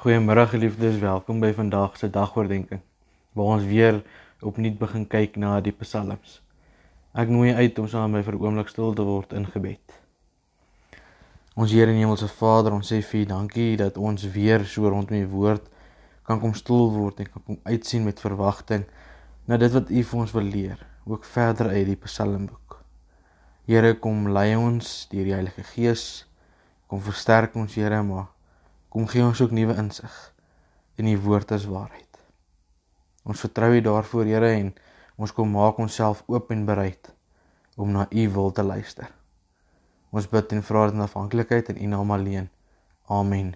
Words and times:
Goeiemôre 0.00 0.46
geliefdes, 0.48 0.94
welkom 0.96 1.42
by 1.42 1.50
vandag 1.52 1.98
se 2.00 2.08
dagoordenkings 2.08 2.80
waar 3.36 3.50
ons 3.58 3.66
weer 3.68 3.98
opnuut 4.40 4.78
begin 4.80 5.02
kyk 5.04 5.34
na 5.36 5.58
die 5.60 5.74
psalms. 5.76 6.38
Ek 7.12 7.28
nooi 7.28 7.50
uit 7.52 7.80
om 7.82 7.88
saam 7.92 8.14
met 8.14 8.22
my 8.22 8.24
vir 8.24 8.38
'n 8.38 8.46
oomblik 8.46 8.72
stil 8.72 8.94
te 8.96 9.04
word 9.04 9.34
in 9.36 9.44
gebed. 9.44 9.92
Ons 11.54 11.72
Here 11.76 11.92
en 11.92 12.00
Hemelse 12.00 12.28
Vader, 12.28 12.72
ons 12.72 12.92
sê 12.92 13.02
vir 13.02 13.20
U 13.20 13.24
dankie 13.26 13.76
dat 13.76 13.98
ons 13.98 14.24
weer 14.24 14.64
so 14.64 14.88
rondom 14.88 15.20
U 15.20 15.26
woord 15.26 15.68
kan 16.24 16.40
kom 16.40 16.54
stil 16.54 16.90
word 16.96 17.20
en 17.20 17.26
kan 17.26 17.42
kom 17.44 17.60
uitsien 17.64 18.04
met 18.04 18.20
verwagting 18.20 18.84
na 19.46 19.56
dit 19.58 19.72
wat 19.72 19.90
U 19.90 20.02
vir 20.02 20.20
ons 20.20 20.32
wil 20.32 20.48
leer, 20.56 20.78
ook 21.04 21.24
verder 21.24 21.68
uit 21.68 21.86
die 21.86 22.00
psalmboek. 22.08 22.80
Here, 23.66 23.94
kom 23.94 24.28
lei 24.28 24.56
ons 24.56 25.08
deur 25.10 25.24
die 25.24 25.36
Heilige 25.36 25.62
Gees, 25.62 26.26
kom 26.86 27.00
versterk 27.00 27.54
ons 27.54 27.74
Here 27.74 28.02
maar 28.02 28.28
Kom 28.90 29.06
gee 29.06 29.22
ons 29.22 29.40
ook 29.40 29.52
nuwe 29.54 29.76
insig 29.78 30.14
in 30.98 31.06
u 31.06 31.14
woord 31.22 31.52
as 31.54 31.64
waarheid. 31.70 32.18
Ons 33.22 33.40
vertrou 33.44 33.70
u 33.76 33.80
daarvoor, 33.80 34.26
Here, 34.26 34.50
en 34.50 34.72
ons 35.16 35.32
kom 35.32 35.52
maak 35.54 35.78
onsself 35.78 36.24
oop 36.26 36.50
en 36.50 36.66
bereid 36.66 37.12
om 37.76 37.92
na 37.94 38.06
u 38.10 38.28
wil 38.34 38.50
te 38.52 38.62
luister. 38.66 39.06
Ons 40.10 40.26
bid 40.26 40.52
en 40.52 40.66
vra 40.66 40.88
dit 40.88 40.98
in 40.98 41.06
afhanklikheid 41.06 41.70
in 41.70 41.82
u 41.84 41.92
naam 41.94 42.10
alleen. 42.10 42.50
Amen. 43.06 43.54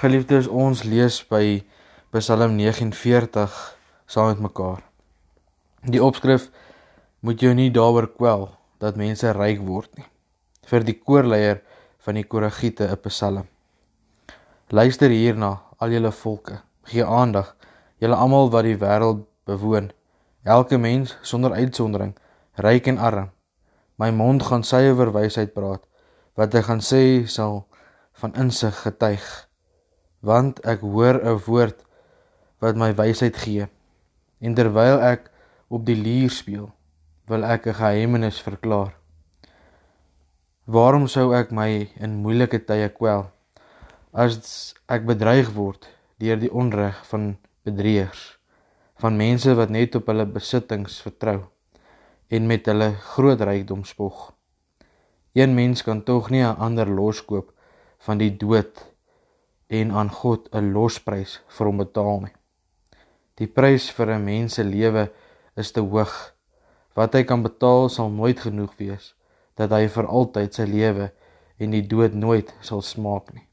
Geliefdes, 0.00 0.48
ons 0.48 0.82
lees 0.88 1.20
by 1.28 1.60
Psalm 2.16 2.56
49 2.56 3.54
saam 4.06 4.32
met 4.32 4.40
mekaar. 4.48 4.80
Die 5.84 6.02
opskrif 6.02 6.48
moet 7.20 7.40
jou 7.40 7.52
nie 7.54 7.70
daaroor 7.70 8.08
kwel 8.16 8.48
dat 8.80 8.96
mense 8.96 9.32
ryk 9.36 9.60
word 9.60 9.92
nie. 9.98 10.08
Vir 10.64 10.88
die 10.88 10.96
koorleier 10.96 11.60
van 12.06 12.16
die 12.16 12.24
Koragiete 12.24 12.88
'n 12.88 13.02
Psalm. 13.08 13.53
Luister 14.72 15.10
hierna, 15.12 15.60
al 15.76 15.92
julle 15.92 16.10
volke. 16.12 16.62
Gee 16.88 17.04
aandag, 17.04 17.50
julle 18.00 18.16
almal 18.16 18.48
wat 18.48 18.64
die 18.64 18.78
wêreld 18.80 19.26
bewoon. 19.44 19.90
Elke 20.42 20.78
mens 20.80 21.18
sonder 21.20 21.52
uitsondering, 21.52 22.14
ryk 22.56 22.88
en 22.88 22.98
arm. 22.98 23.28
My 24.00 24.08
mond 24.10 24.42
gaan 24.42 24.64
oor 24.72 25.12
wysheid 25.12 25.52
praat. 25.52 25.84
Wat 26.34 26.54
ek 26.54 26.64
gaan 26.64 26.80
sê 26.80 27.26
sal 27.28 27.66
van 28.12 28.32
insig 28.40 28.74
getuig. 28.86 29.48
Want 30.20 30.64
ek 30.64 30.80
hoor 30.80 31.20
'n 31.20 31.44
woord 31.46 31.84
wat 32.58 32.76
my 32.76 32.94
wysheid 32.94 33.36
gee. 33.36 33.68
En 34.40 34.54
terwyl 34.54 34.98
ek 35.00 35.30
op 35.68 35.84
die 35.84 35.96
lier 35.96 36.30
speel, 36.30 36.72
wil 37.28 37.44
ek 37.44 37.66
'n 37.66 37.74
geheimenis 37.74 38.40
verklaar. 38.40 38.96
Waarom 40.64 41.06
sou 41.06 41.34
ek 41.34 41.52
my 41.52 41.90
in 42.00 42.22
moeilike 42.24 42.64
tye 42.64 42.88
kwel? 42.88 43.33
As 44.14 44.38
ek 44.86 45.02
bedreig 45.10 45.48
word 45.56 45.88
deur 46.22 46.38
die 46.38 46.50
onreg 46.54 47.00
van 47.10 47.32
bedrieërs 47.66 48.22
van 49.02 49.16
mense 49.18 49.50
wat 49.58 49.72
net 49.74 49.96
op 49.98 50.06
hulle 50.06 50.26
besittings 50.30 51.00
vertrou 51.02 51.40
en 52.30 52.46
met 52.46 52.68
hulle 52.70 52.92
groot 53.14 53.40
rykdom 53.42 53.82
spog. 53.84 54.28
Een 55.34 55.54
mens 55.54 55.82
kan 55.82 56.04
tog 56.06 56.30
nie 56.30 56.44
'n 56.46 56.60
ander 56.66 56.86
loskoop 56.86 57.50
van 58.06 58.18
die 58.18 58.30
dood 58.30 58.86
en 59.66 59.90
aan 59.90 60.10
God 60.10 60.48
'n 60.54 60.72
losprys 60.72 61.40
vir 61.48 61.66
hom 61.66 61.76
betaal 61.76 62.20
nie. 62.20 62.36
Die 63.34 63.50
prys 63.50 63.90
vir 63.90 64.14
'n 64.14 64.24
mens 64.24 64.54
se 64.54 64.64
lewe 64.64 65.10
is 65.56 65.72
te 65.72 65.80
hoog. 65.80 66.34
Wat 66.94 67.14
hy 67.14 67.24
kan 67.24 67.42
betaal 67.42 67.88
sal 67.88 68.10
nooit 68.10 68.40
genoeg 68.40 68.76
wees 68.76 69.14
dat 69.56 69.70
hy 69.70 69.88
vir 69.88 70.06
altyd 70.06 70.54
sy 70.54 70.64
lewe 70.64 71.12
en 71.58 71.70
die 71.70 71.86
dood 71.86 72.14
nooit 72.14 72.54
sal 72.60 72.82
smaak 72.82 73.34
nie. 73.34 73.46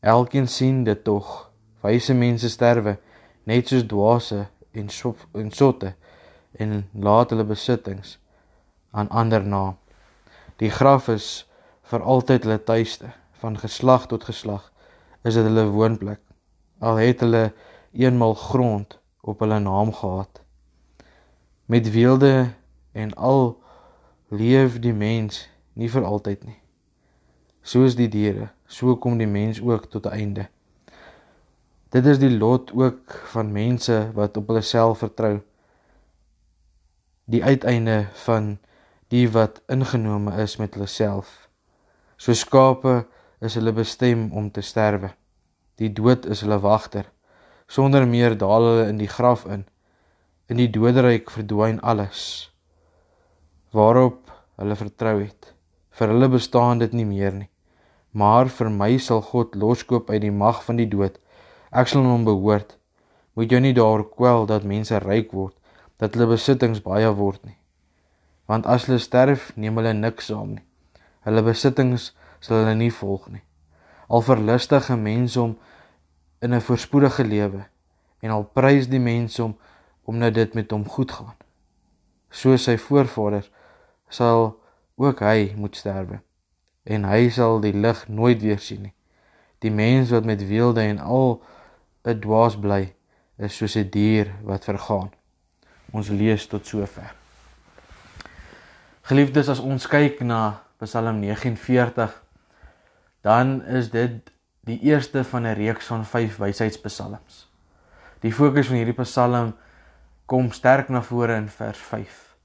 Elkeen 0.00 0.48
sien 0.48 0.84
dit 0.84 1.04
tog. 1.04 1.50
Wyse 1.80 2.14
mense 2.14 2.48
sterwe 2.48 2.98
net 3.42 3.68
soos 3.68 3.86
dwaase 3.86 4.46
en 4.70 4.88
sof 4.88 5.26
en 5.32 5.50
sotte 5.50 5.94
en 6.52 6.88
laat 6.92 7.30
hulle 7.30 7.44
besittings 7.44 8.18
aan 8.90 9.08
ander 9.08 9.42
na. 9.42 9.76
Die 10.62 10.70
graf 10.70 11.08
is 11.08 11.48
vir 11.90 12.02
altyd 12.02 12.46
hulle 12.46 12.62
tuiste, 12.62 13.10
van 13.42 13.58
geslag 13.58 14.06
tot 14.06 14.26
geslag 14.30 14.70
is 15.26 15.34
dit 15.34 15.46
hulle 15.46 15.66
woonplek. 15.74 16.20
Al 16.78 17.02
het 17.02 17.24
hulle 17.26 17.52
eenmal 17.92 18.34
grond 18.34 18.98
op 19.20 19.42
hulle 19.42 19.58
naam 19.58 19.92
gehad. 19.92 20.42
Met 21.66 21.90
weelde 21.90 22.54
en 22.92 23.14
al 23.14 23.58
leef 24.28 24.78
die 24.78 24.94
mens 24.94 25.48
nie 25.74 25.90
vir 25.90 26.06
altyd 26.06 26.46
nie 26.46 26.60
soos 27.68 27.98
die 27.98 28.08
diere, 28.08 28.46
so 28.64 28.94
kom 28.96 29.18
die 29.20 29.28
mens 29.28 29.58
ook 29.60 29.90
tot 29.92 30.06
'n 30.06 30.16
einde. 30.20 30.44
Dit 31.92 32.06
is 32.06 32.18
die 32.18 32.30
lot 32.30 32.72
ook 32.72 33.16
van 33.32 33.52
mense 33.52 33.96
wat 34.14 34.36
op 34.36 34.48
hulle 34.48 34.62
self 34.62 34.98
vertrou. 34.98 35.40
Die 37.24 37.44
uiteinde 37.44 38.08
van 38.24 38.58
die 39.08 39.26
wat 39.32 39.60
ingenome 39.66 40.32
is 40.42 40.56
met 40.56 40.74
hulle 40.74 40.86
self. 40.86 41.48
So 42.16 42.32
skape 42.32 43.06
is 43.40 43.54
hulle 43.54 43.72
bestem 43.72 44.32
om 44.32 44.50
te 44.50 44.60
sterwe. 44.60 45.10
Die 45.74 45.92
dood 45.92 46.26
is 46.26 46.40
hulle 46.40 46.60
wagter. 46.60 47.04
Sonder 47.66 48.06
meer 48.06 48.38
daal 48.38 48.64
hulle 48.64 48.88
in 48.88 48.96
die 48.96 49.12
graf 49.16 49.44
in. 49.44 49.66
In 50.46 50.56
die 50.56 50.70
doderyk 50.70 51.30
verdwyn 51.30 51.80
alles 51.80 52.52
waarop 53.70 54.32
hulle 54.56 54.76
vertrou 54.76 55.20
het. 55.20 55.54
Vir 55.90 56.08
hulle 56.08 56.28
bestaan 56.28 56.78
dit 56.78 56.92
nie 56.92 57.04
meer 57.04 57.32
nie 57.32 57.50
maar 58.12 58.48
vir 58.48 58.70
my 58.70 58.96
sal 58.98 59.20
God 59.22 59.54
loskoop 59.54 60.10
uit 60.10 60.22
die 60.22 60.32
mag 60.32 60.62
van 60.64 60.76
die 60.80 60.88
dood. 60.88 61.18
Ek 61.70 61.88
sal 61.88 62.06
hom 62.08 62.24
behoort. 62.24 62.76
Moet 63.36 63.52
jou 63.52 63.60
nie 63.60 63.74
daar 63.76 64.04
kwel 64.08 64.46
dat 64.46 64.64
mense 64.64 64.98
ryk 65.04 65.32
word, 65.32 65.54
dat 65.98 66.14
hulle 66.14 66.32
besittings 66.32 66.80
baie 66.82 67.10
word 67.14 67.44
nie. 67.44 67.56
Want 68.48 68.66
as 68.66 68.88
hulle 68.88 68.98
sterf, 68.98 69.52
neem 69.56 69.76
hulle 69.78 69.92
niks 69.94 70.32
saam 70.32 70.56
nie. 70.56 70.64
Hulle 71.26 71.44
besittings 71.44 72.12
sal 72.40 72.62
hulle 72.62 72.74
nie 72.78 72.90
volg 72.90 73.28
nie. 73.30 73.44
Al 74.08 74.24
verlustige 74.24 74.96
mense 74.96 75.40
om 75.40 75.58
in 76.40 76.54
'n 76.54 76.60
voorspoedige 76.60 77.24
lewe 77.24 77.66
en 78.22 78.30
al 78.30 78.44
prys 78.44 78.88
die 78.88 79.00
mense 79.00 79.42
om 79.44 79.56
omdat 80.04 80.34
dit 80.34 80.54
met 80.54 80.70
hom 80.70 80.88
goed 80.88 81.12
gaan. 81.12 81.36
Soos 82.30 82.64
sy 82.64 82.76
voorvaders 82.76 83.50
sal 84.08 84.56
ook 84.96 85.20
hy 85.20 85.52
moet 85.56 85.76
sterwe 85.76 86.20
en 86.88 87.04
hy 87.04 87.28
sal 87.28 87.60
die 87.60 87.74
lig 87.76 88.06
nooit 88.08 88.40
weer 88.42 88.60
sien 88.62 88.88
nie. 88.88 88.94
Die 89.60 89.72
mens 89.74 90.10
wat 90.14 90.24
met 90.24 90.44
weelde 90.48 90.80
en 90.80 90.98
al 90.98 91.42
'n 92.04 92.20
dwaas 92.20 92.56
bly, 92.56 92.94
is 93.36 93.56
soos 93.56 93.76
'n 93.76 93.90
dier 93.90 94.32
wat 94.42 94.64
vergaan. 94.64 95.10
Ons 95.92 96.08
lees 96.08 96.46
tot 96.46 96.66
sover. 96.66 97.14
Geliefdes, 99.02 99.48
as 99.48 99.58
ons 99.58 99.86
kyk 99.86 100.20
na 100.20 100.60
Psalm 100.78 101.20
49, 101.20 102.22
dan 103.22 103.62
is 103.66 103.90
dit 103.90 104.32
die 104.64 104.80
eerste 104.80 105.24
van 105.24 105.46
'n 105.46 105.54
reeks 105.54 105.86
van 105.86 106.04
5 106.04 106.36
wysheidspsalms. 106.36 107.48
Die 108.20 108.32
fokus 108.32 108.66
van 108.66 108.76
hierdie 108.76 109.02
psalm 109.02 109.54
kom 110.26 110.52
sterk 110.52 110.88
na 110.88 111.02
vore 111.02 111.34
in 111.36 111.48
vers 111.48 111.78
5. 111.78 112.36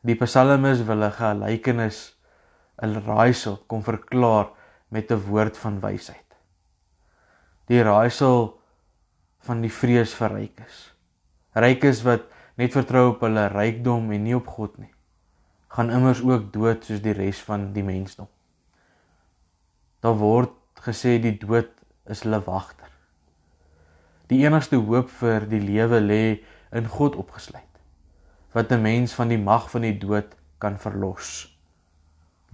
Die 0.00 0.14
psalmis 0.14 0.84
wil 0.84 1.04
'n 1.04 1.12
gelykenis 1.12 2.13
'n 2.82 3.00
raaisel 3.06 3.56
kom 3.66 3.82
verklaar 3.82 4.50
met 4.88 5.10
'n 5.10 5.24
woord 5.28 5.56
van 5.58 5.80
wysheid. 5.80 6.36
Die 7.66 7.82
raaisel 7.82 8.60
van 9.38 9.60
die 9.60 9.72
vrees 9.72 10.14
vir 10.14 10.32
rykes. 10.32 10.94
Rykes 11.54 12.02
wat 12.02 12.22
net 12.56 12.72
vertrou 12.72 13.08
op 13.10 13.20
hulle 13.20 13.46
rykdom 13.48 14.10
en 14.12 14.22
nie 14.22 14.36
op 14.36 14.46
God 14.46 14.78
nie, 14.78 14.92
gaan 15.68 15.90
immers 15.90 16.22
ook 16.22 16.52
dood 16.52 16.84
soos 16.84 17.02
die 17.02 17.12
res 17.12 17.42
van 17.42 17.72
die 17.72 17.82
mensdom. 17.82 18.28
Daar 20.00 20.18
word 20.20 20.52
gesê 20.84 21.18
die 21.18 21.38
dood 21.38 21.70
is 22.06 22.22
hulle 22.22 22.40
wagter. 22.44 22.90
Die 24.28 24.44
enigste 24.44 24.76
hoop 24.76 25.10
vir 25.10 25.46
die 25.48 25.60
lewe 25.60 26.00
lê 26.00 26.24
in 26.72 26.88
God 26.88 27.16
opgesluit 27.16 27.62
wat 28.54 28.70
'n 28.72 28.82
mens 28.82 29.14
van 29.14 29.28
die 29.28 29.38
mag 29.38 29.70
van 29.70 29.82
die 29.82 29.98
dood 29.98 30.36
kan 30.58 30.78
verlos. 30.78 31.53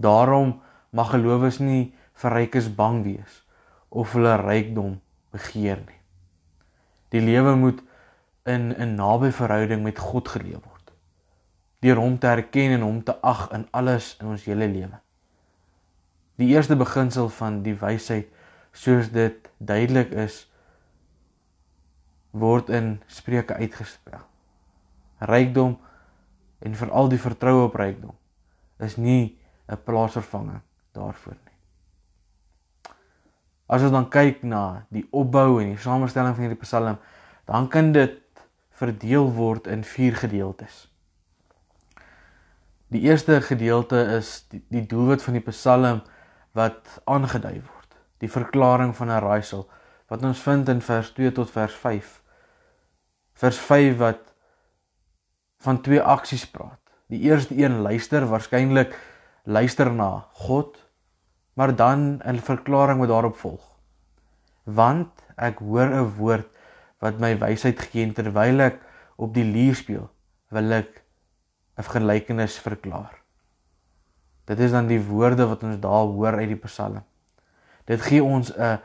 Daarom 0.01 0.57
mag 0.91 1.13
gelowiges 1.13 1.59
nie 1.61 1.91
vir 2.21 2.35
rykes 2.37 2.69
bang 2.75 3.01
wees 3.05 3.41
of 3.89 4.13
hulle 4.15 4.35
rykdom 4.41 4.99
begeer 5.31 5.79
nie. 5.85 5.99
Die 7.11 7.21
lewe 7.23 7.55
moet 7.59 7.81
in 8.45 8.71
'n 8.73 8.95
naby 8.95 9.31
verhouding 9.31 9.83
met 9.83 9.99
God 9.99 10.27
geleef 10.27 10.63
word. 10.63 10.91
Deur 11.79 11.95
hom 11.95 12.17
te 12.19 12.27
erken 12.27 12.71
en 12.71 12.81
hom 12.81 13.03
te 13.03 13.15
ag 13.21 13.49
in 13.51 13.67
alles 13.71 14.17
in 14.19 14.27
ons 14.27 14.45
hele 14.45 14.67
lewe. 14.67 14.99
Die 16.35 16.47
eerste 16.47 16.75
beginsel 16.75 17.29
van 17.29 17.61
die 17.63 17.75
wysheid 17.75 18.27
soos 18.71 19.11
dit 19.11 19.49
duidelik 19.57 20.11
is 20.11 20.47
word 22.31 22.69
in 22.69 23.01
Spreuke 23.07 23.53
uitgespel. 23.53 24.23
Rykdom 25.19 25.77
en 26.59 26.75
veral 26.75 27.09
die 27.09 27.19
vertroue 27.19 27.67
op 27.67 27.75
rykdom 27.75 28.15
is 28.79 28.97
nie 28.97 29.37
'n 29.67 29.83
plaasvervanging 29.83 30.61
daarvoor 30.91 31.37
nie. 31.45 31.57
As 33.65 33.81
ons 33.81 33.91
dan 33.91 34.09
kyk 34.09 34.43
na 34.43 34.85
die 34.89 35.07
opbou 35.11 35.61
en 35.61 35.69
die 35.71 35.77
samestelling 35.77 36.35
van 36.35 36.43
hierdie 36.43 36.63
Psalm, 36.63 36.97
dan 37.45 37.67
kan 37.67 37.91
dit 37.91 38.19
verdeel 38.69 39.31
word 39.33 39.67
in 39.67 39.83
vier 39.83 40.15
gedeeltes. 40.15 40.87
Die 42.91 43.01
eerste 43.07 43.41
gedeelte 43.41 44.01
is 44.17 44.45
die, 44.51 44.59
die 44.67 44.83
doelwit 44.85 45.23
van 45.23 45.33
die 45.33 45.45
Psalm 45.45 46.01
wat 46.57 46.99
aangedui 47.05 47.61
word. 47.61 47.95
Die 48.19 48.31
verklaring 48.31 48.95
van 48.95 49.07
'n 49.07 49.23
raaisel 49.23 49.69
wat 50.11 50.23
ons 50.23 50.41
vind 50.43 50.69
in 50.69 50.81
vers 50.81 51.13
2 51.15 51.31
tot 51.31 51.51
vers 51.51 51.73
5. 51.73 52.21
Vers 53.33 53.57
5 53.57 53.97
wat 53.97 54.33
van 55.63 55.81
twee 55.81 56.01
aksies 56.01 56.43
praat. 56.49 56.79
Die 57.07 57.21
eerste 57.29 57.55
een 57.55 57.79
luister 57.81 58.25
waarskynlik 58.27 58.97
luister 59.43 59.91
na 59.93 60.25
God, 60.33 60.77
maar 61.53 61.75
dan 61.75 62.21
'n 62.23 62.39
verklaring 62.39 62.99
wat 62.99 63.09
daarop 63.09 63.35
volg. 63.35 63.77
Want 64.63 65.09
ek 65.35 65.59
hoor 65.59 65.89
'n 65.89 66.15
woord 66.17 66.47
wat 66.99 67.19
my 67.19 67.37
wysheid 67.37 67.79
gee 67.79 68.05
en 68.05 68.13
terwyl 68.13 68.59
ek 68.59 68.79
op 69.15 69.33
die 69.33 69.43
lier 69.43 69.75
speel, 69.75 70.09
wil 70.49 70.71
ek 70.71 71.03
'n 71.77 71.83
gelykenis 71.83 72.59
verklaar. 72.59 73.21
Dit 74.45 74.59
is 74.59 74.71
dan 74.71 74.87
die 74.87 75.01
woorde 75.01 75.47
wat 75.47 75.63
ons 75.63 75.79
daar 75.79 76.05
hoor 76.05 76.33
uit 76.33 76.47
die 76.47 76.63
Psalm. 76.65 77.03
Dit 77.85 78.01
gee 78.01 78.23
ons 78.23 78.51
'n 78.57 78.79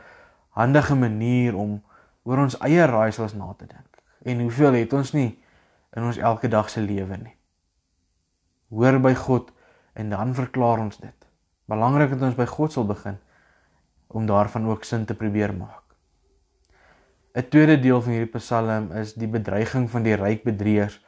handige 0.49 0.95
manier 0.95 1.55
om 1.55 1.83
oor 2.23 2.37
ons 2.37 2.57
eie 2.59 2.85
raaisels 2.85 3.33
na 3.33 3.53
te 3.57 3.65
dink. 3.65 4.01
En 4.25 4.39
hoeveel 4.39 4.73
het 4.73 4.93
ons 4.93 5.13
nie 5.13 5.39
in 5.95 6.03
ons 6.03 6.17
elke 6.17 6.47
dag 6.47 6.69
se 6.69 6.81
lewe 6.81 7.17
nie. 7.17 7.35
Hoor 8.69 8.99
by 8.99 9.13
God 9.13 9.51
en 9.97 10.13
dan 10.13 10.35
verklaar 10.37 10.83
ons 10.83 10.99
dit. 11.01 11.27
Belangrik 11.65 12.13
dat 12.13 12.29
ons 12.29 12.37
by 12.37 12.45
God 12.45 12.75
sal 12.75 12.85
begin 12.87 13.17
om 14.07 14.29
daarvan 14.29 14.69
ook 14.69 14.85
sin 14.87 15.05
te 15.05 15.17
probeer 15.17 15.53
maak. 15.53 15.83
'n 17.37 17.49
Tweede 17.49 17.79
deel 17.79 18.01
van 18.01 18.11
hierdie 18.11 18.39
Psalm 18.39 18.91
is 18.91 19.13
die 19.13 19.27
bedreiging 19.27 19.89
van 19.89 20.03
die 20.03 20.15
ryk 20.15 20.43
bedrieërs 20.43 20.99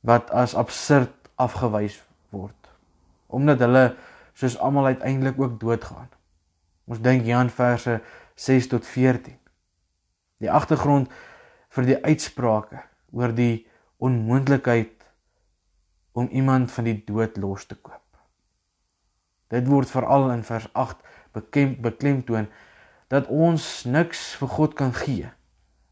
wat 0.00 0.30
as 0.30 0.54
absurd 0.54 1.12
afgewys 1.36 2.00
word 2.30 2.60
omdat 3.30 3.60
hulle 3.62 3.84
soos 4.34 4.58
almal 4.58 4.90
uiteindelik 4.90 5.40
ook 5.40 5.60
doodgaan. 5.60 6.08
Ons 6.90 7.00
dink 7.00 7.22
hier 7.22 7.36
aan 7.36 7.50
verse 7.50 8.00
6 8.34 8.68
tot 8.72 8.86
14. 8.86 9.36
Die 10.42 10.50
agtergrond 10.50 11.12
vir 11.70 11.86
die 11.86 11.98
uitsprake 12.02 12.82
oor 13.12 13.34
die 13.34 13.66
onmoontlikheid 14.02 14.99
om 16.20 16.28
iemand 16.30 16.72
van 16.72 16.88
die 16.88 16.98
dood 17.06 17.36
los 17.40 17.66
te 17.66 17.76
koop. 17.76 18.04
Dit 19.50 19.66
word 19.66 19.90
veral 19.90 20.28
in 20.34 20.44
vers 20.46 20.68
8 20.78 21.00
bekend 21.34 21.80
beklemtoon 21.82 22.48
dat 23.10 23.26
ons 23.26 23.84
niks 23.84 24.34
vir 24.38 24.50
God 24.54 24.76
kan 24.78 24.92
gee 24.94 25.30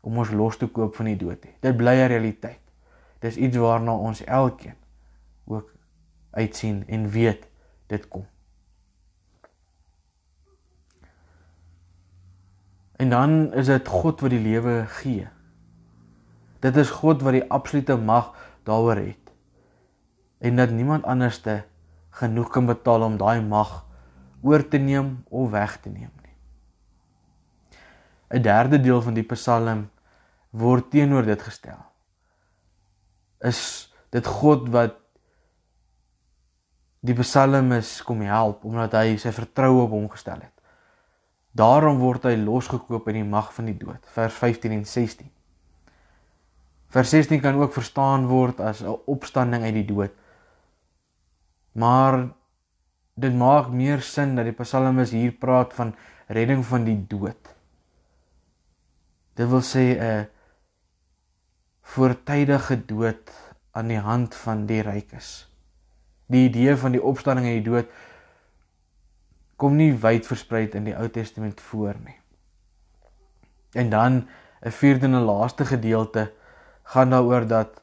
om 0.06 0.20
ons 0.22 0.30
los 0.30 0.58
te 0.60 0.68
koop 0.70 0.94
van 0.98 1.10
die 1.10 1.18
dood 1.18 1.42
nie. 1.44 1.54
Dit 1.64 1.76
bly 1.76 1.96
'n 1.98 2.12
realiteit. 2.12 2.62
Dis 3.20 3.36
iets 3.36 3.56
waarna 3.56 3.96
ons 3.96 4.24
elkeen 4.24 4.76
ook 5.46 5.72
uitsien 6.30 6.84
en 6.86 7.10
weet 7.10 7.48
dit 7.86 8.08
kom. 8.08 8.26
En 12.96 13.10
dan 13.10 13.52
is 13.54 13.66
dit 13.66 13.88
God 13.88 14.20
wat 14.20 14.30
die 14.30 14.42
lewe 14.42 14.84
gee. 14.86 15.28
Dit 16.60 16.76
is 16.76 16.90
God 16.90 17.22
wat 17.22 17.32
die 17.32 17.50
absolute 17.50 17.96
mag 17.96 18.34
daaroor 18.62 18.96
het. 18.96 19.27
En 20.38 20.56
dat 20.56 20.70
niemand 20.70 21.04
anderste 21.04 21.64
genoeg 22.10 22.50
kan 22.50 22.66
betaal 22.66 23.02
om 23.02 23.16
daai 23.16 23.40
mag 23.42 23.84
oor 24.42 24.68
te 24.68 24.78
neem 24.78 25.24
of 25.28 25.50
weg 25.50 25.80
te 25.80 25.88
neem 25.88 26.12
nie. 26.22 26.36
'n 28.28 28.42
Derde 28.42 28.80
deel 28.80 29.02
van 29.02 29.14
die 29.14 29.26
Psalm 29.26 29.90
word 30.50 30.90
teenoor 30.90 31.22
dit 31.22 31.42
gestel 31.42 31.88
is 33.38 33.92
dit 34.10 34.26
God 34.26 34.68
wat 34.74 34.96
die 37.06 37.14
psalmis 37.14 37.98
kom 38.02 38.22
help 38.26 38.64
omdat 38.66 38.96
hy 38.98 39.16
sy 39.22 39.30
vertroue 39.34 39.84
op 39.84 39.94
hom 39.94 40.08
gestel 40.10 40.40
het. 40.42 40.54
Daarom 41.54 42.00
word 42.02 42.26
hy 42.26 42.34
losgekoop 42.40 43.08
in 43.10 43.20
die 43.20 43.26
mag 43.26 43.52
van 43.54 43.70
die 43.70 43.76
dood. 43.78 44.02
Vers 44.14 44.34
15 44.34 44.74
en 44.74 44.84
16. 44.86 45.30
Vers 46.94 47.10
16 47.14 47.42
kan 47.44 47.58
ook 47.60 47.74
verstaan 47.76 48.26
word 48.26 48.60
as 48.60 48.82
'n 48.82 48.96
opstanding 49.06 49.62
uit 49.62 49.74
die 49.74 49.86
dood. 49.94 50.12
Maar 51.78 52.28
dit 53.18 53.34
maak 53.34 53.70
meer 53.74 54.02
sin 54.02 54.34
dat 54.38 54.48
die 54.48 54.56
psalmis 54.56 55.14
hier 55.14 55.34
praat 55.34 55.74
van 55.74 55.94
redding 56.26 56.64
van 56.66 56.84
die 56.86 56.98
dood. 57.10 57.54
Dit 59.38 59.48
wil 59.48 59.62
sê 59.62 59.84
'n 59.94 60.28
voortydige 61.82 62.76
dood 62.86 63.30
aan 63.72 63.88
die 63.88 64.02
hand 64.02 64.34
van 64.34 64.66
die 64.66 64.82
rykes. 64.82 65.48
Die 66.26 66.48
idee 66.48 66.76
van 66.76 66.92
die 66.92 67.02
opstanding 67.02 67.46
uit 67.46 67.64
die 67.64 67.70
dood 67.70 67.90
kom 69.56 69.76
nie 69.76 69.92
wyd 69.92 70.26
versprei 70.26 70.68
in 70.70 70.84
die 70.84 70.96
Ou 70.96 71.08
Testament 71.08 71.60
voor 71.60 71.96
nie. 72.04 72.18
En 73.72 73.90
dan 73.90 74.28
'n 74.62 74.70
vierde 74.70 75.06
en 75.06 75.24
laaste 75.24 75.64
gedeelte 75.64 76.32
gaan 76.82 77.10
daaroor 77.10 77.46
dat 77.46 77.82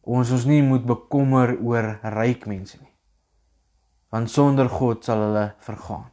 ons 0.00 0.30
ons 0.30 0.44
nie 0.44 0.62
moet 0.62 0.84
bekommer 0.86 1.58
oor 1.60 1.98
ryk 2.02 2.46
mense 2.46 2.78
nie. 2.80 2.91
Want 4.12 4.30
sonder 4.30 4.68
God 4.68 5.04
sal 5.04 5.24
hulle 5.24 5.46
vergaan. 5.64 6.08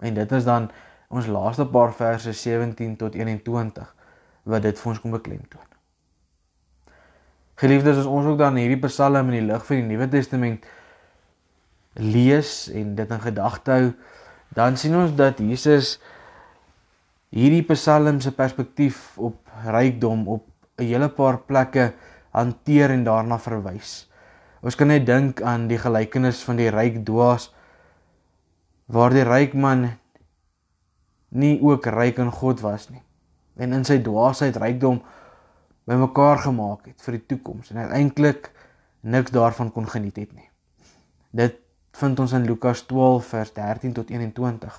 En 0.00 0.16
dit 0.16 0.32
is 0.32 0.46
dan 0.48 0.70
ons 1.12 1.28
laaste 1.28 1.66
paar 1.68 1.92
verse 1.94 2.32
17 2.32 2.96
tot 3.00 3.14
21 3.14 3.90
wat 4.50 4.64
dit 4.64 4.80
vir 4.80 4.90
ons 4.92 5.00
kom 5.00 5.14
beklemtoon. 5.14 5.68
Geliefdes, 7.60 8.00
as 8.02 8.08
ons 8.10 8.26
ook 8.26 8.40
dan 8.40 8.58
hierdie 8.58 8.80
Psalm 8.88 9.30
in 9.30 9.38
die 9.38 9.44
lig 9.46 9.62
van 9.68 9.78
die 9.78 9.86
Nuwe 9.92 10.08
Testament 10.10 10.64
lees 11.94 12.66
en 12.74 12.96
dit 12.98 13.12
in 13.14 13.22
gedagte 13.22 13.76
hou, 13.76 13.92
dan 14.54 14.76
sien 14.78 14.96
ons 14.98 15.14
dat 15.14 15.38
Jesus 15.38 15.98
hierdie 17.34 17.62
Psalm 17.70 18.18
se 18.22 18.34
perspektief 18.34 19.14
op 19.18 19.38
rykdom 19.64 20.26
op 20.28 20.48
'n 20.78 20.88
hele 20.90 21.08
paar 21.08 21.38
plekke 21.38 21.92
hanteer 22.34 22.90
en 22.90 23.04
daarna 23.04 23.38
verwys. 23.38 24.10
Ons 24.64 24.78
kan 24.80 24.88
net 24.88 25.04
dink 25.04 25.42
aan 25.44 25.66
die 25.68 25.76
gelykenis 25.76 26.40
van 26.46 26.56
die 26.56 26.70
ryk 26.72 27.02
dwaas 27.04 27.50
waar 28.88 29.12
die 29.12 29.24
ryk 29.28 29.52
man 29.52 29.90
nie 31.36 31.58
ook 31.60 31.84
ryk 31.92 32.20
in 32.22 32.32
God 32.32 32.62
was 32.64 32.88
nie 32.88 33.02
en 33.60 33.76
in 33.76 33.84
sy 33.84 33.98
dwaasheid 34.02 34.56
rykdom 34.62 35.02
bymekaar 35.84 36.40
gemaak 36.46 36.88
het 36.88 37.04
vir 37.04 37.18
die 37.18 37.26
toekoms 37.34 37.74
en 37.74 37.82
uiteindelik 37.82 38.48
niks 39.04 39.34
daarvan 39.36 39.68
kon 39.72 39.84
geniet 39.84 40.16
het 40.16 40.32
nie. 40.32 40.48
Dit 41.30 41.60
vind 41.94 42.20
ons 42.24 42.32
in 42.32 42.46
Lukas 42.48 42.86
12 42.88 43.26
vers 43.34 43.52
13 43.52 43.92
tot 43.92 44.08
21. 44.10 44.78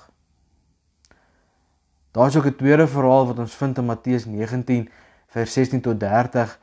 Daar's 2.12 2.36
ook 2.36 2.50
'n 2.50 2.58
tweede 2.58 2.88
verhaal 2.88 3.28
wat 3.28 3.40
ons 3.40 3.56
vind 3.56 3.78
in 3.78 3.86
Matteus 3.86 4.26
19 4.26 4.90
vers 5.28 5.54
16 5.54 5.82
tot 5.82 6.00
30 6.00 6.60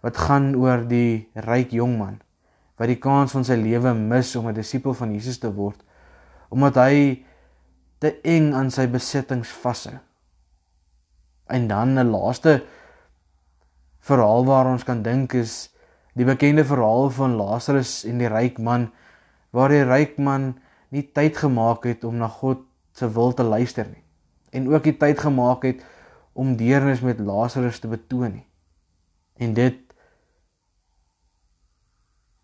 wat 0.00 0.16
gaan 0.16 0.54
oor 0.56 0.84
die 0.88 1.28
ryk 1.34 1.70
jongman 1.70 2.20
wat 2.76 2.90
die 2.90 3.00
kans 3.00 3.32
van 3.32 3.44
sy 3.44 3.56
lewe 3.60 3.94
mis 3.94 4.34
om 4.36 4.48
'n 4.48 4.54
disipel 4.54 4.94
van 4.94 5.12
Jesus 5.12 5.38
te 5.38 5.52
word 5.52 5.82
omdat 6.50 6.76
hy 6.76 7.24
te 7.98 8.20
eng 8.22 8.52
aan 8.54 8.70
sy 8.70 8.86
besittings 8.86 9.50
vashou. 9.50 9.98
En 11.48 11.66
dan 11.68 11.98
'n 11.98 12.10
laaste 12.10 12.62
verhaal 13.98 14.44
waar 14.44 14.66
ons 14.66 14.84
kan 14.84 15.02
dink 15.02 15.34
is 15.34 15.70
die 16.14 16.24
bekende 16.24 16.64
verhaal 16.64 17.10
van 17.10 17.36
Lazarus 17.36 18.04
en 18.04 18.18
die 18.18 18.28
ryk 18.28 18.58
man 18.58 18.92
waar 19.50 19.68
die 19.68 19.84
ryk 19.84 20.18
man 20.18 20.58
nie 20.90 21.02
tyd 21.12 21.36
gemaak 21.36 21.84
het 21.84 22.04
om 22.04 22.16
na 22.16 22.28
God 22.28 22.58
se 22.92 23.08
wil 23.12 23.32
te 23.32 23.42
luister 23.42 23.86
nie 23.86 24.04
en 24.50 24.68
ook 24.72 24.84
nie 24.84 24.96
tyd 24.96 25.18
gemaak 25.18 25.62
het 25.62 25.84
om 26.36 26.56
deernis 26.56 27.00
met 27.00 27.20
Lazarus 27.20 27.78
te 27.80 27.88
betoon 27.88 28.32
nie. 28.32 28.46
En 29.40 29.54
dit 29.56 29.78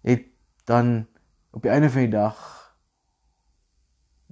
het 0.02 0.24
dan 0.64 1.07
op 1.50 1.62
die 1.62 1.71
einde 1.71 1.90
van 1.90 2.07
die 2.07 2.14
dag 2.14 2.40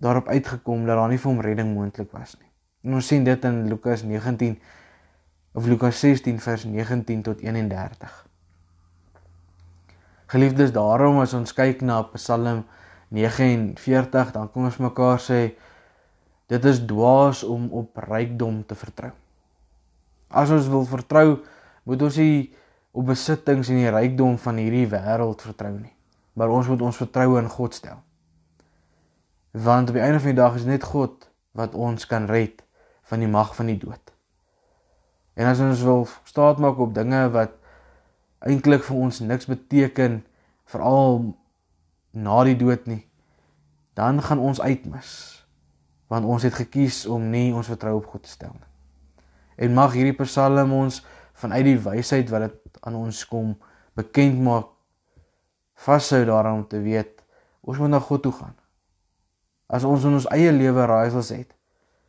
daarop 0.01 0.29
uitgekom 0.29 0.87
dat 0.87 0.97
daar 0.97 1.09
nie 1.13 1.21
vir 1.21 1.31
hom 1.31 1.43
redding 1.45 1.75
moontlik 1.75 2.13
was 2.17 2.39
nie. 2.39 2.49
En 2.85 2.97
ons 2.97 3.07
sien 3.07 3.25
dit 3.25 3.45
in 3.45 3.67
Lukas 3.69 4.03
19 4.03 4.57
of 5.53 5.67
Lukas 5.67 6.01
16 6.01 6.41
vers 6.41 6.65
19 6.65 7.23
tot 7.23 7.41
31. 7.41 8.27
Geliefdes, 10.31 10.73
daarom 10.73 11.19
as 11.21 11.35
ons 11.35 11.53
kyk 11.53 11.83
na 11.83 12.01
Psalm 12.15 12.63
49, 13.11 14.31
dan 14.33 14.49
kom 14.55 14.69
ons 14.71 14.79
mekaar 14.79 15.19
sê 15.19 15.41
dit 16.51 16.67
is 16.71 16.81
dwaas 16.87 17.43
om 17.47 17.67
op 17.75 17.99
rykdom 18.07 18.63
te 18.67 18.79
vertrou. 18.79 19.11
As 20.31 20.51
ons 20.55 20.71
wil 20.71 20.87
vertrou, 20.87 21.41
moet 21.85 22.03
ons 22.07 22.19
nie 22.23 22.53
op 22.95 23.11
besittings 23.11 23.71
en 23.71 23.83
die 23.83 23.91
rykdom 23.91 24.39
van 24.39 24.59
hierdie 24.63 24.87
wêreld 24.91 25.43
vertrou 25.43 25.73
nie, 25.77 25.93
maar 26.33 26.53
ons 26.53 26.69
moet 26.69 26.83
ons 26.83 26.97
vertroue 26.97 27.39
in 27.39 27.49
God 27.49 27.75
stel. 27.75 27.99
Want 29.51 29.89
op 29.89 29.95
die 29.99 30.03
einde 30.03 30.21
van 30.21 30.35
die 30.35 30.41
dag 30.43 30.55
is 30.55 30.65
net 30.69 30.87
God 30.87 31.27
wat 31.59 31.75
ons 31.75 32.07
kan 32.07 32.29
red 32.31 32.63
van 33.11 33.19
die 33.19 33.29
mag 33.29 33.55
van 33.57 33.67
die 33.67 33.79
dood. 33.79 34.13
En 35.35 35.47
as 35.51 35.61
ons 35.65 35.83
wil 35.83 36.07
staat 36.25 36.59
maak 36.59 36.79
op 36.79 36.95
dinge 36.95 37.25
wat 37.35 37.57
eintlik 38.39 38.85
vir 38.87 38.97
ons 38.97 39.21
niks 39.21 39.49
beteken 39.51 40.21
veral 40.71 41.35
na 42.11 42.43
die 42.47 42.57
dood 42.57 42.87
nie, 42.87 43.03
dan 43.99 44.23
gaan 44.23 44.39
ons 44.39 44.61
uitmis 44.61 45.41
want 46.11 46.27
ons 46.27 46.43
het 46.43 46.57
gekies 46.59 47.05
om 47.07 47.29
nie 47.31 47.53
ons 47.55 47.69
vertroue 47.71 48.01
op 48.01 48.09
God 48.11 48.25
te 48.27 48.33
stel 48.33 48.51
nie. 48.51 48.71
En 49.63 49.77
mag 49.77 49.93
hierdie 49.95 50.17
Psalm 50.19 50.73
ons 50.75 50.97
vanuit 51.39 51.69
die 51.69 51.79
wysheid 51.79 52.33
wat 52.35 52.49
dit 52.49 52.81
aan 52.83 52.97
ons 52.99 53.21
kom 53.31 53.53
bekend 53.95 54.41
maak 54.43 54.73
vashou 55.85 56.25
daaraan 56.25 56.63
om 56.63 56.67
te 56.69 56.81
weet 56.81 57.23
ons 57.61 57.79
moet 57.79 57.93
na 57.93 58.01
God 58.01 58.23
toe 58.23 58.33
gaan. 58.33 58.55
As 59.71 59.85
ons 59.85 60.05
in 60.05 60.17
ons 60.19 60.29
eie 60.35 60.53
lewe 60.53 60.87
raaisels 60.89 61.31
het, 61.35 61.51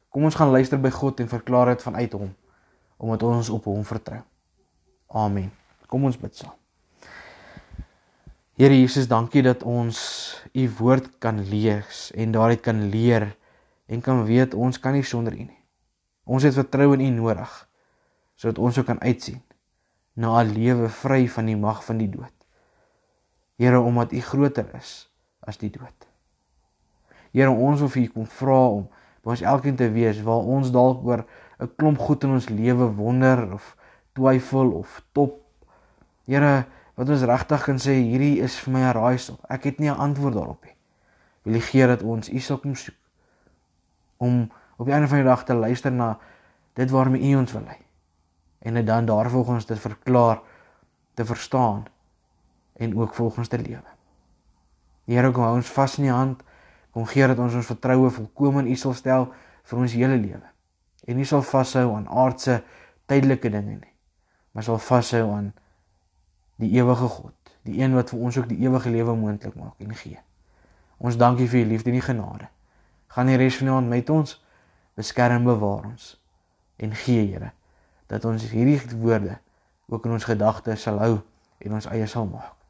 kom 0.10 0.26
ons 0.28 0.36
gaan 0.36 0.52
luister 0.52 0.80
by 0.82 0.90
God 0.92 1.20
en 1.22 1.30
verklaar 1.32 1.76
dit 1.76 1.84
vanuit 1.86 2.16
hom 2.20 2.32
omdat 3.02 3.24
ons 3.26 3.50
op 3.50 3.66
hom 3.66 3.82
vertrou. 3.86 4.20
Amen. 5.18 5.50
Kom 5.90 6.04
ons 6.06 6.20
bid 6.22 6.36
saam. 6.38 6.54
Here 8.62 8.76
Jesus, 8.78 9.08
dankie 9.10 9.42
dat 9.42 9.64
ons 9.66 9.98
u 10.54 10.68
woord 10.78 11.08
kan 11.24 11.40
lees 11.50 12.12
en 12.14 12.36
daaruit 12.36 12.62
kan 12.62 12.84
leer 12.94 13.32
en 13.90 14.04
kan 14.06 14.22
weet 14.28 14.54
ons 14.54 14.78
kan 14.78 14.94
nie 14.94 15.06
sonder 15.08 15.34
u 15.34 15.48
nie. 15.48 15.62
Ons 16.30 16.46
het 16.46 16.54
vertroue 16.54 17.00
in 17.00 17.08
u 17.08 17.24
nodig 17.24 17.56
sodat 18.38 18.62
ons 18.62 18.78
ook 18.78 18.86
kan 18.90 19.02
uitsien 19.02 19.42
na 20.14 20.44
'n 20.44 20.54
lewe 20.54 20.90
vry 20.90 21.28
van 21.28 21.46
die 21.46 21.58
mag 21.58 21.82
van 21.86 21.98
die 21.98 22.10
dood. 22.10 22.41
Here, 23.62 23.80
omdat 23.80 24.12
u 24.12 24.20
groter 24.26 24.66
is 24.74 25.06
as 25.46 25.60
die 25.62 25.70
dood. 25.70 26.08
Here, 27.30 27.52
ons 27.54 27.84
wil 27.84 27.92
vir 27.94 28.02
u 28.02 28.08
kom 28.16 28.26
vra 28.26 28.62
om 28.80 28.88
by 29.22 29.36
ons 29.36 29.44
elkeen 29.46 29.78
te 29.78 29.90
wees 29.94 30.24
waar 30.26 30.48
ons 30.50 30.72
dalk 30.74 31.04
oor 31.06 31.22
'n 31.62 31.70
klomp 31.78 32.02
goed 32.02 32.26
in 32.26 32.34
ons 32.38 32.50
lewe 32.50 32.88
wonder 32.98 33.54
of 33.54 33.76
twyfel 34.18 34.74
of 34.80 35.04
top. 35.14 35.38
Here, 36.26 36.66
wat 36.98 37.14
ons 37.14 37.28
regtig 37.30 37.64
kan 37.70 37.78
sê 37.78 38.00
hierdie 38.02 38.42
is 38.42 38.58
vir 38.66 38.74
my 38.74 38.82
'n 38.82 38.98
raaisel. 38.98 39.38
Ek 39.50 39.70
het 39.70 39.80
nie 39.80 39.92
'n 39.94 40.02
antwoord 40.10 40.34
daarop 40.34 40.66
nie. 40.66 40.76
Wil 41.44 41.56
U 41.56 41.62
gee 41.62 41.88
dat 41.88 42.02
ons 42.02 42.30
U 42.30 42.40
sal 42.40 42.58
kom 42.58 42.76
soek 42.76 42.98
om 44.18 44.52
op 44.78 44.86
die 44.86 44.94
einde 44.94 45.08
van 45.08 45.18
die 45.18 45.30
dag 45.30 45.44
te 45.46 45.54
luister 45.54 45.92
na 45.92 46.18
dit 46.74 46.90
waarmee 46.90 47.30
U 47.30 47.38
ons 47.38 47.52
wil 47.52 47.64
lei 47.66 47.78
en 48.60 48.74
dit 48.74 48.86
dan 48.86 49.06
daarvolgens 49.06 49.66
te 49.66 49.76
verklaar, 49.76 50.42
te 51.14 51.26
verstaan 51.26 51.86
en 52.82 52.98
ook 52.98 53.14
volgens 53.14 53.48
te 53.48 53.60
lewe. 53.60 53.90
Here 55.06 55.32
kom 55.32 55.44
hou 55.44 55.56
ons 55.60 55.70
vas 55.70 55.98
in 55.98 56.08
U 56.10 56.10
hand. 56.10 56.44
Kom 56.92 57.06
gee 57.06 57.28
dat 57.28 57.40
ons 57.40 57.54
ons 57.56 57.66
vertroue 57.66 58.10
volkome 58.10 58.64
in 58.64 58.72
U 58.74 58.76
sal 58.76 58.96
stel 58.98 59.28
vir 59.70 59.84
ons 59.84 59.94
hele 59.94 60.18
lewe. 60.18 60.48
En 61.06 61.18
nie 61.18 61.28
sal 61.28 61.44
vashou 61.46 61.92
aan 61.96 62.08
aardse 62.10 62.62
tydelike 63.10 63.50
dinge 63.50 63.78
nie, 63.78 63.94
maar 64.52 64.66
sal 64.66 64.80
vashou 64.82 65.24
aan 65.34 65.52
die 66.62 66.70
ewige 66.78 67.10
God, 67.10 67.54
die 67.66 67.82
een 67.82 67.96
wat 67.98 68.14
vir 68.14 68.22
ons 68.22 68.38
ook 68.38 68.50
die 68.50 68.60
ewige 68.62 68.94
lewe 68.94 69.16
moontlik 69.18 69.56
maak 69.58 69.82
en 69.82 69.96
gee. 69.98 70.20
Ons 71.02 71.18
dankie 71.18 71.50
vir 71.50 71.64
u 71.64 71.70
liefde 71.74 71.90
en 71.90 71.98
u 71.98 72.04
genade. 72.06 72.50
Gaan 73.12 73.32
die 73.32 73.38
res 73.42 73.58
van 73.58 73.68
die 73.68 73.76
aand 73.76 73.90
met 73.90 74.14
ons 74.14 74.38
beskerm 74.98 75.48
bewaar 75.50 75.90
ons 75.90 76.14
en 76.78 76.96
gee 76.96 77.26
Here 77.26 77.52
dat 78.12 78.26
ons 78.28 78.50
hierdie 78.52 78.98
woorde 79.00 79.38
ook 79.88 80.06
in 80.06 80.18
ons 80.18 80.28
gedagtes 80.28 80.84
sal 80.84 81.00
hou 81.00 81.14
en 81.62 81.78
ons 81.78 81.88
eie 81.94 82.08
sal 82.08 82.28
maak. 82.28 82.61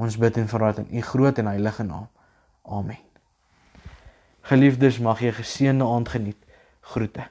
Ons 0.00 0.16
bid 0.16 0.36
en 0.40 0.48
vra 0.48 0.72
dit 0.72 0.86
in 0.86 0.96
u 0.96 1.02
groot 1.04 1.38
en 1.38 1.46
heilige 1.46 1.84
naam. 1.84 2.08
Amen. 2.64 2.98
Geliefdes, 4.48 4.98
mag 4.98 5.20
jy 5.20 5.28
'n 5.28 5.40
geseënde 5.42 5.84
aand 5.84 6.08
geniet. 6.08 6.40
Groete. 6.80 7.28